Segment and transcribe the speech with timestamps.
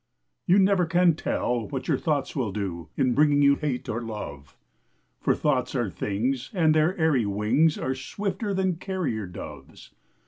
[0.47, 4.57] You never can tell what your thoughts will do, In bringing you hate or love;
[5.19, 9.91] For thoughts are things, and their airy wings Are swifter than carrier doves.